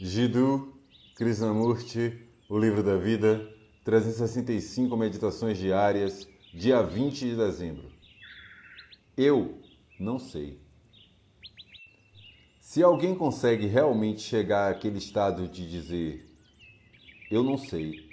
Jiddu 0.00 0.74
Krishnamurti, 1.16 2.16
O 2.48 2.56
Livro 2.56 2.84
da 2.84 2.96
Vida, 2.96 3.52
365 3.84 4.96
Meditações 4.96 5.58
Diárias, 5.58 6.24
dia 6.54 6.80
20 6.80 7.18
de 7.18 7.34
dezembro. 7.34 7.90
Eu 9.16 9.58
não 9.98 10.20
sei. 10.20 10.60
Se 12.60 12.80
alguém 12.80 13.12
consegue 13.12 13.66
realmente 13.66 14.20
chegar 14.20 14.70
àquele 14.70 14.98
estado 14.98 15.48
de 15.48 15.68
dizer 15.68 16.32
eu 17.28 17.42
não 17.42 17.58
sei, 17.58 18.08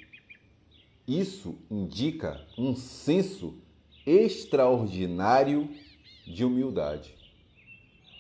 isso 1.08 1.56
indica 1.70 2.44
um 2.58 2.76
senso 2.76 3.60
extraordinário 4.08 5.70
de 6.26 6.44
humildade. 6.44 7.16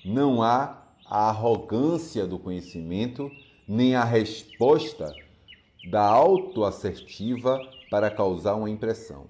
Não 0.05 0.43
há 0.43 0.86
a 1.05 1.29
arrogância 1.29 2.25
do 2.25 2.39
conhecimento, 2.39 3.32
nem 3.68 3.95
a 3.95 4.04
resposta 4.04 5.16
da 5.89 6.03
autoassertiva 6.03 7.59
para 7.89 8.12
causar 8.12 8.55
uma 8.55 8.70
impressão. 8.70 9.27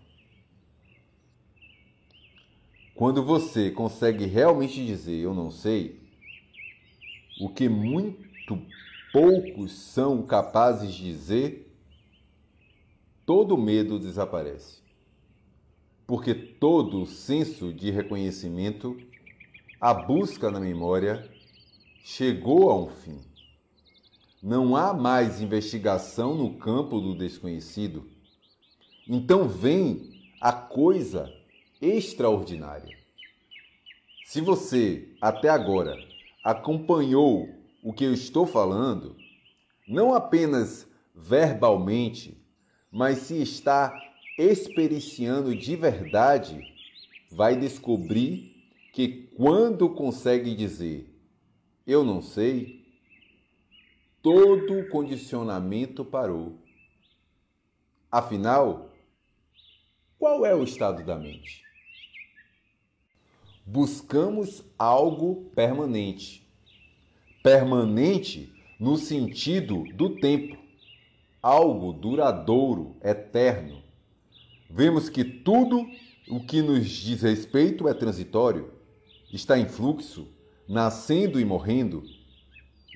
Quando 2.96 3.24
você 3.24 3.72
consegue 3.72 4.26
realmente 4.26 4.86
dizer 4.86 5.18
eu 5.18 5.34
não 5.34 5.52
sei, 5.52 6.00
o 7.40 7.50
que 7.50 7.68
muito 7.68 8.62
poucos 9.12 9.72
são 9.72 10.24
capazes 10.24 10.94
de 10.94 11.04
dizer, 11.04 11.74
todo 13.26 13.58
medo 13.58 14.00
desaparece. 14.00 14.82
Porque 16.08 16.34
todo 16.34 17.02
o 17.02 17.06
senso 17.06 17.74
de 17.74 17.92
reconhecimento, 17.92 18.98
a 19.80 19.94
busca 19.94 20.52
na 20.52 20.60
memória, 20.60 21.30
chegou 22.04 22.70
a 22.70 22.78
um 22.78 22.90
fim. 22.90 23.35
Não 24.46 24.76
há 24.76 24.94
mais 24.94 25.42
investigação 25.42 26.36
no 26.36 26.54
campo 26.54 27.02
do 27.02 27.18
desconhecido. 27.18 28.08
Então 29.08 29.50
vem 29.50 30.22
a 30.40 30.52
coisa 30.54 31.34
extraordinária. 31.82 32.96
Se 34.24 34.42
você 34.42 35.10
até 35.20 35.50
agora 35.50 35.98
acompanhou 36.44 37.50
o 37.82 37.92
que 37.92 38.04
eu 38.04 38.14
estou 38.14 38.46
falando, 38.46 39.16
não 39.88 40.14
apenas 40.14 40.88
verbalmente, 41.16 42.40
mas 42.92 43.18
se 43.18 43.42
está 43.42 44.00
experienciando 44.38 45.56
de 45.56 45.76
verdade, 45.76 46.62
vai 47.32 47.56
descobrir 47.56 48.64
que 48.94 49.28
quando 49.36 49.90
consegue 49.90 50.54
dizer 50.54 51.12
eu 51.88 52.04
não 52.04 52.22
sei, 52.22 52.85
todo 54.26 54.80
o 54.80 54.90
condicionamento 54.90 56.04
parou. 56.04 56.58
Afinal, 58.12 58.90
qual 60.18 60.44
é 60.44 60.56
o 60.56 60.64
estado 60.64 61.06
da 61.06 61.16
mente? 61.16 61.64
Buscamos 63.64 64.64
algo 64.80 65.52
permanente. 65.54 66.44
Permanente 67.44 68.52
no 68.80 68.98
sentido 68.98 69.84
do 69.94 70.16
tempo, 70.16 70.58
algo 71.40 71.94
duradouro, 71.94 72.96
eterno. 73.04 73.84
Vemos 74.68 75.08
que 75.08 75.24
tudo 75.24 75.86
o 76.28 76.44
que 76.44 76.64
nos 76.64 76.90
diz 76.90 77.22
respeito 77.22 77.88
é 77.88 77.94
transitório, 77.94 78.74
está 79.32 79.60
em 79.60 79.68
fluxo, 79.68 80.28
nascendo 80.68 81.40
e 81.40 81.46
morrendo, 81.46 82.04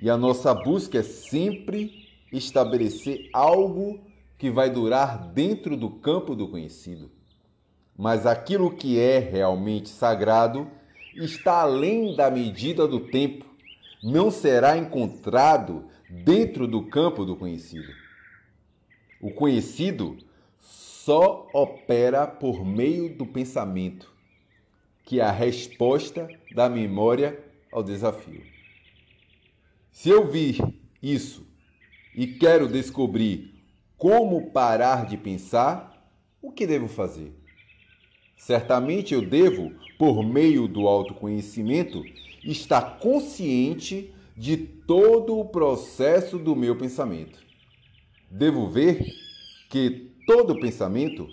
e 0.01 0.09
a 0.09 0.17
nossa 0.17 0.53
busca 0.53 0.99
é 0.99 1.03
sempre 1.03 2.07
estabelecer 2.31 3.29
algo 3.33 3.99
que 4.37 4.49
vai 4.49 4.69
durar 4.69 5.27
dentro 5.33 5.75
do 5.75 5.89
campo 5.89 6.35
do 6.35 6.47
conhecido. 6.47 7.11
Mas 7.97 8.25
aquilo 8.25 8.71
que 8.71 8.97
é 8.97 9.19
realmente 9.19 9.89
sagrado 9.89 10.67
está 11.15 11.61
além 11.61 12.15
da 12.15 12.31
medida 12.31 12.87
do 12.87 13.01
tempo, 13.01 13.45
não 14.01 14.31
será 14.31 14.77
encontrado 14.77 15.85
dentro 16.09 16.65
do 16.65 16.83
campo 16.83 17.25
do 17.25 17.35
conhecido. 17.35 17.91
O 19.19 19.31
conhecido 19.31 20.17
só 20.59 21.49
opera 21.53 22.25
por 22.25 22.65
meio 22.65 23.17
do 23.17 23.25
pensamento, 23.25 24.09
que 25.03 25.19
é 25.19 25.23
a 25.23 25.31
resposta 25.31 26.29
da 26.55 26.69
memória 26.69 27.37
ao 27.69 27.83
desafio. 27.83 28.58
Se 29.91 30.09
eu 30.09 30.27
vi 30.29 30.57
isso 31.01 31.45
e 32.15 32.27
quero 32.27 32.67
descobrir 32.67 33.55
como 33.97 34.51
parar 34.51 35.05
de 35.05 35.17
pensar, 35.17 36.09
o 36.41 36.51
que 36.51 36.65
devo 36.65 36.87
fazer? 36.87 37.33
Certamente 38.37 39.13
eu 39.13 39.21
devo, 39.21 39.73
por 39.97 40.23
meio 40.23 40.67
do 40.67 40.87
autoconhecimento, 40.87 42.01
estar 42.43 42.99
consciente 42.99 44.13
de 44.37 44.55
todo 44.55 45.37
o 45.37 45.45
processo 45.45 46.39
do 46.39 46.55
meu 46.55 46.77
pensamento. 46.77 47.37
Devo 48.31 48.69
ver 48.69 49.05
que 49.69 50.11
todo 50.25 50.59
pensamento, 50.59 51.27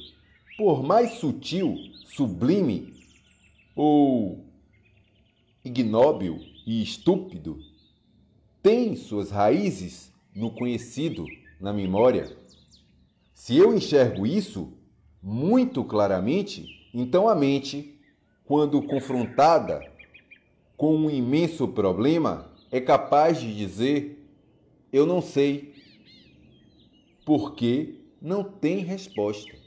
por 0.58 0.82
mais 0.82 1.12
sutil, 1.12 1.76
sublime 2.06 2.92
ou 3.76 4.44
ignóbil 5.64 6.40
e 6.66 6.82
estúpido, 6.82 7.58
tem 8.66 8.96
suas 8.96 9.30
raízes 9.30 10.12
no 10.34 10.50
conhecido, 10.50 11.24
na 11.60 11.72
memória. 11.72 12.36
Se 13.32 13.56
eu 13.56 13.72
enxergo 13.72 14.26
isso 14.26 14.72
muito 15.22 15.84
claramente, 15.84 16.66
então 16.92 17.28
a 17.28 17.34
mente, 17.36 17.96
quando 18.44 18.82
confrontada 18.82 19.88
com 20.76 20.96
um 20.96 21.08
imenso 21.08 21.68
problema, 21.68 22.50
é 22.68 22.80
capaz 22.80 23.40
de 23.40 23.54
dizer: 23.54 24.28
Eu 24.92 25.06
não 25.06 25.22
sei, 25.22 25.72
porque 27.24 28.00
não 28.20 28.42
tem 28.42 28.78
resposta. 28.78 29.65